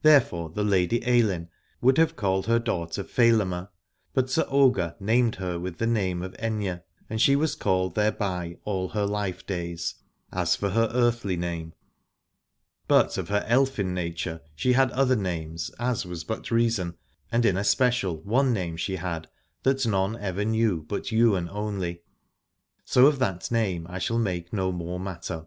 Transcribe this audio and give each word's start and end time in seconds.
Therefore 0.00 0.48
the 0.48 0.64
Lady 0.64 1.00
Ailinn 1.00 1.48
would 1.82 1.98
have 1.98 2.16
called 2.16 2.46
her 2.46 2.58
daughter 2.58 3.04
Fedelma, 3.04 3.68
but 4.14 4.30
Sir 4.30 4.46
Ogier 4.48 4.94
named 4.98 5.34
her 5.34 5.58
with 5.60 5.76
the 5.76 5.86
name 5.86 6.22
of 6.22 6.32
Aithne, 6.38 6.80
and 7.10 7.20
she 7.20 7.36
was 7.36 7.54
called 7.54 7.94
thereby 7.94 8.56
all 8.64 8.88
her 8.88 9.04
life 9.04 9.44
days, 9.44 9.96
as 10.32 10.56
for 10.56 10.70
her 10.70 10.88
earthly 10.94 11.36
name: 11.36 11.74
but 12.88 13.18
of 13.18 13.28
her 13.28 13.44
elfin 13.46 13.92
nature 13.92 14.40
she 14.56 14.72
had 14.72 14.90
other 14.92 15.16
names, 15.16 15.70
as 15.78 16.06
was 16.06 16.24
but 16.24 16.50
reason, 16.50 16.96
and 17.30 17.44
in 17.44 17.58
especial 17.58 18.22
one 18.22 18.54
name 18.54 18.78
she 18.78 18.96
had 18.96 19.28
that 19.64 19.84
none 19.84 20.16
ever 20.16 20.46
knew 20.46 20.82
but 20.88 21.12
Ywain 21.12 21.50
only. 21.50 22.00
So 22.86 23.04
of 23.04 23.18
that 23.18 23.50
name 23.50 23.86
I 23.90 23.98
shall 23.98 24.18
make 24.18 24.50
no 24.54 24.72
more 24.72 24.98
matter. 24.98 25.44